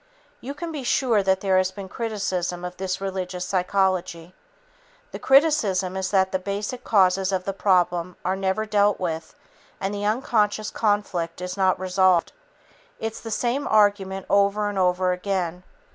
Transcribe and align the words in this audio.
You 0.39 0.55
can 0.55 0.71
be 0.71 0.83
sure 0.83 1.21
that 1.21 1.41
there 1.41 1.59
has 1.59 1.69
been 1.69 1.87
criticism 1.87 2.65
of 2.65 2.77
this 2.77 2.99
religious 2.99 3.45
psychology. 3.45 4.33
The 5.11 5.19
criticism 5.19 5.95
is 5.95 6.09
that 6.09 6.31
the 6.31 6.39
basic 6.39 6.83
causes 6.83 7.31
of 7.31 7.43
the 7.43 7.53
problem 7.53 8.15
are 8.25 8.35
never 8.35 8.65
dealt 8.65 8.99
with 8.99 9.35
and 9.79 9.93
the 9.93 10.05
unconscious 10.05 10.71
conflict 10.71 11.39
is 11.39 11.55
not 11.55 11.79
resolved. 11.79 12.31
It's 12.97 13.19
the 13.19 13.29
same 13.29 13.67
argument 13.67 14.25
over 14.27 14.69
and 14.69 14.79
over 14.79 15.11
again. 15.11 15.61